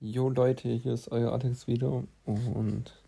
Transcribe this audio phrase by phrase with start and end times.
[0.00, 3.02] Jo Leute, hier ist euer Alex wieder und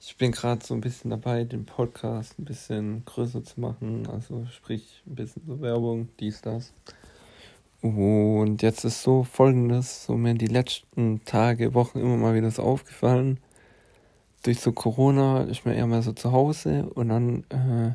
[0.00, 4.44] ich bin gerade so ein bisschen dabei, den Podcast ein bisschen größer zu machen, also
[4.46, 6.72] sprich ein bisschen so Werbung, dies, das.
[7.80, 12.64] Und jetzt ist so folgendes, so mir die letzten Tage, Wochen immer mal wieder so
[12.64, 13.38] aufgefallen.
[14.42, 17.94] Durch so Corona ist man eher mal so zu Hause und dann äh,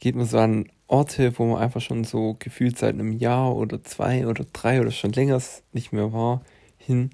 [0.00, 3.84] geht man so an Orte, wo man einfach schon so gefühlt seit einem Jahr oder
[3.84, 5.40] zwei oder drei oder schon länger
[5.72, 6.42] nicht mehr war,
[6.78, 7.10] hin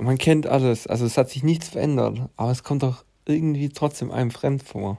[0.00, 3.68] und man kennt alles, also es hat sich nichts verändert, aber es kommt doch irgendwie
[3.68, 4.96] trotzdem einem fremd vor.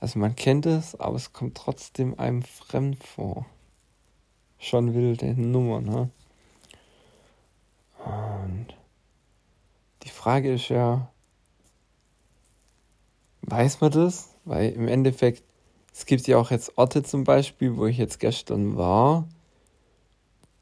[0.00, 3.46] Also man kennt es, aber es kommt trotzdem einem fremd vor.
[4.58, 6.10] Schon wilde Nummer, ne?
[8.04, 8.66] Und
[10.02, 11.08] die Frage ist ja,
[13.42, 14.34] weiß man das?
[14.44, 15.44] Weil im Endeffekt,
[15.94, 19.28] es gibt ja auch jetzt Orte zum Beispiel, wo ich jetzt gestern war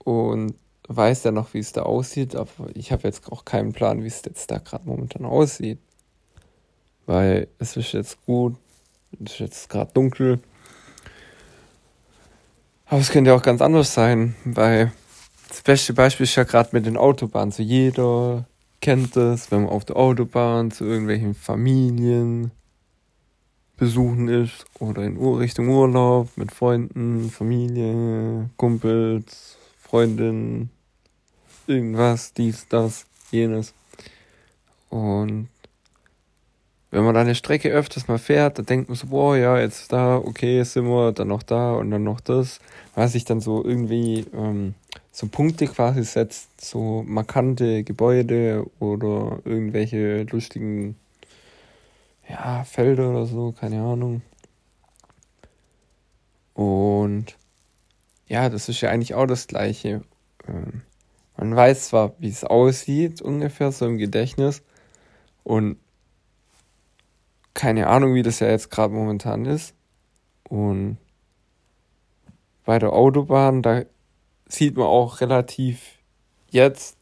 [0.01, 4.03] und weiß ja noch, wie es da aussieht, aber ich habe jetzt auch keinen Plan,
[4.03, 5.79] wie es jetzt da gerade momentan aussieht.
[7.07, 8.57] Weil es ist jetzt gut,
[9.25, 10.41] es ist jetzt gerade dunkel.
[12.87, 14.93] Aber es könnte auch ganz anders sein, weil
[15.49, 17.53] das beste Beispiel ist ja gerade mit den Autobahnen.
[17.53, 18.47] So jeder
[18.81, 22.51] kennt das, wenn man auf der Autobahn zu irgendwelchen Familien
[23.77, 30.71] besuchen ist oder in Richtung Urlaub mit Freunden, Familie, Kumpels, Freundinnen,
[31.67, 33.75] irgendwas, dies, das, jenes.
[34.91, 35.49] Und
[36.91, 39.93] wenn man da eine Strecke öfters mal fährt, dann denkt man so, boah, ja, jetzt
[39.93, 42.61] da, okay, sind wir, dann noch da und dann noch das,
[42.95, 44.75] weil sich dann so irgendwie ähm,
[45.11, 50.97] so Punkte quasi setzt, so markante Gebäude oder irgendwelche lustigen
[52.29, 54.23] ja, Felder oder so, keine Ahnung.
[56.55, 57.37] Und
[58.29, 60.03] ja, das ist ja eigentlich auch das Gleiche.
[60.47, 60.83] Ähm,
[61.37, 64.63] man weiß zwar, wie es aussieht, ungefähr so im Gedächtnis.
[65.43, 65.79] Und
[67.55, 69.75] keine Ahnung, wie das ja jetzt gerade momentan ist.
[70.49, 70.99] Und
[72.65, 73.83] bei der Autobahn, da
[74.49, 75.99] sieht man auch relativ
[76.51, 76.97] jetzt,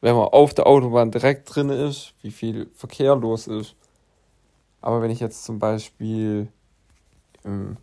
[0.00, 3.74] wenn man auf der Autobahn direkt drin ist, wie viel Verkehr los ist.
[4.80, 6.48] Aber wenn ich jetzt zum Beispiel
[7.44, 7.76] im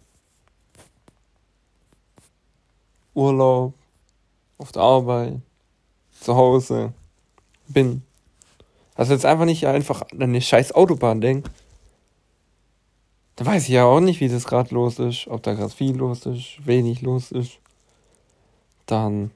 [3.14, 3.74] Urlaub
[4.60, 5.42] auf der Arbeit,
[6.12, 6.94] zu Hause
[7.68, 8.04] bin.
[8.94, 11.50] Also jetzt einfach nicht einfach an eine scheiß Autobahn denken.
[13.38, 15.28] Da weiß ich ja auch nicht, wie das gerade los ist.
[15.28, 17.60] Ob da gerade viel los ist, wenig los ist.
[18.86, 19.32] Dann,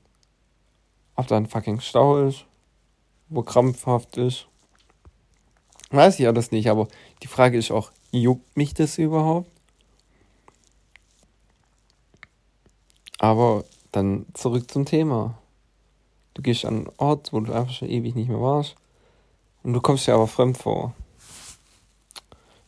[1.15, 2.45] ob da ein fucking Stau ist,
[3.29, 4.47] wo krampfhaft ist.
[5.91, 6.89] Weiß ich alles nicht, aber
[7.21, 9.49] die Frage ist auch, juckt mich das überhaupt?
[13.19, 13.63] Aber
[13.93, 15.37] dann zurück zum Thema.
[16.33, 18.75] Du gehst an einen Ort, wo du einfach schon ewig nicht mehr warst.
[19.63, 20.93] Und du kommst dir aber fremd vor.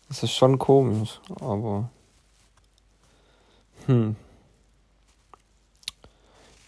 [0.07, 1.89] Das ist schon komisch, aber.
[3.87, 4.15] Hm.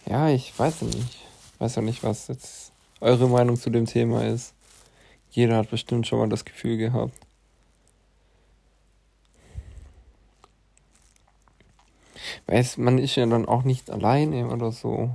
[0.06, 0.98] Ja, ich weiß nicht.
[0.98, 4.54] Ich weiß auch nicht, was jetzt eure Meinung zu dem Thema ist.
[5.30, 7.14] Jeder hat bestimmt schon mal das Gefühl gehabt.
[12.46, 15.10] Weiß, man ist ja dann auch nicht alleine oder so.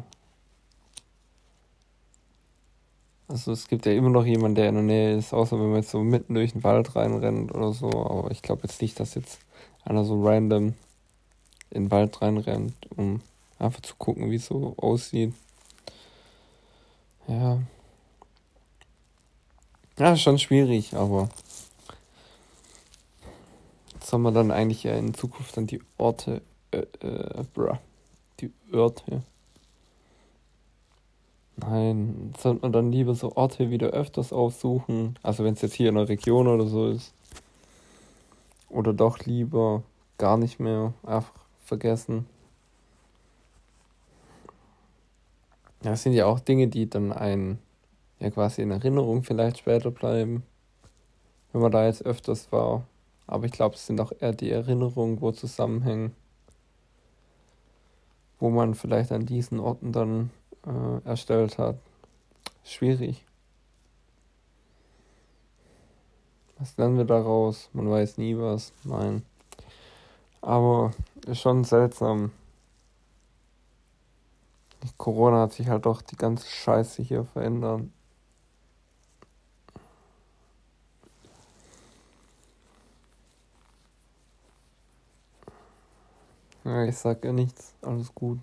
[3.27, 5.77] Also es gibt ja immer noch jemanden, der in der Nähe ist, außer wenn man
[5.77, 7.89] jetzt so mitten durch den Wald reinrennt oder so.
[7.89, 9.39] Aber ich glaube jetzt nicht, dass jetzt
[9.83, 10.75] einer so random
[11.71, 13.21] in den Wald reinrennt, um
[13.57, 15.33] einfach zu gucken, wie es so aussieht.
[17.27, 17.59] Ja.
[19.97, 21.29] Ja, schon schwierig, aber
[24.01, 26.41] soll man dann eigentlich ja in Zukunft dann die Orte
[26.73, 27.77] äh, äh, bruh,
[28.39, 29.21] die Orte.
[31.55, 35.17] Nein, sollte man dann lieber so Orte wieder öfters aufsuchen.
[35.21, 37.13] Also wenn es jetzt hier in der Region oder so ist.
[38.69, 39.83] Oder doch lieber
[40.17, 42.25] gar nicht mehr einfach vergessen.
[45.83, 47.59] Das sind ja auch Dinge, die dann ein
[48.19, 50.43] ja quasi in Erinnerung vielleicht später bleiben.
[51.51, 52.87] Wenn man da jetzt öfters war.
[53.27, 56.15] Aber ich glaube, es sind auch eher die Erinnerungen, wo zusammenhängen
[58.43, 60.29] wo man vielleicht an diesen Orten dann
[60.67, 61.77] äh, erstellt hat.
[62.65, 63.25] Schwierig.
[66.57, 67.69] Was lernen wir daraus?
[67.71, 68.73] Man weiß nie was.
[68.83, 69.23] Nein.
[70.41, 70.91] Aber
[71.25, 72.31] ist schon seltsam.
[74.97, 77.83] Corona hat sich halt doch die ganze Scheiße hier verändert.
[86.87, 88.39] Ich sag ja nichts, alles gut.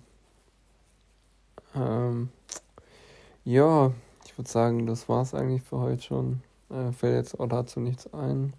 [1.75, 2.29] Ähm,
[3.43, 3.91] Ja,
[4.25, 6.43] ich würde sagen, das war's eigentlich für heute schon.
[6.69, 8.53] Äh, fällt jetzt auch dazu nichts ein.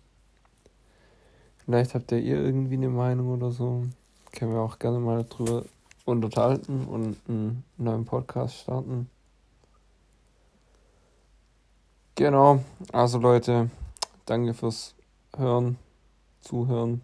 [1.65, 3.85] Vielleicht habt ihr irgendwie eine Meinung oder so.
[4.33, 5.65] Können wir auch gerne mal drüber
[6.05, 9.09] unterhalten und einen neuen Podcast starten.
[12.17, 12.61] Genau,
[12.93, 13.71] also Leute,
[14.27, 14.95] danke fürs
[15.37, 15.79] Hören,
[16.41, 17.03] Zuhören.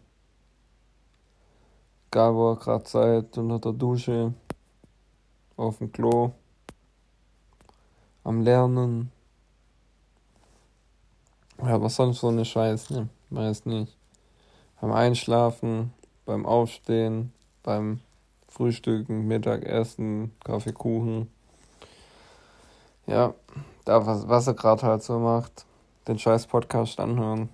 [2.15, 4.33] Ihr gerade seid, unter der Dusche,
[5.57, 6.33] auf dem Klo,
[8.25, 9.13] am Lernen.
[11.59, 13.09] Ja, was sonst so eine Scheiß, ne?
[13.29, 13.95] Weiß nicht.
[14.81, 15.93] Beim Einschlafen,
[16.25, 17.33] beim Aufstehen,
[17.63, 18.01] beim
[18.49, 21.31] Frühstücken, Mittagessen, Kaffee, Kuchen.
[23.07, 23.35] Ja,
[23.85, 25.67] da was, was er gerade halt so macht.
[26.07, 27.51] Den scheiß Podcast anhören.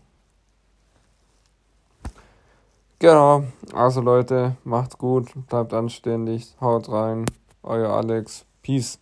[2.98, 7.26] Genau, also Leute, macht's gut, bleibt anständig, haut rein,
[7.62, 8.98] euer Alex, Peace.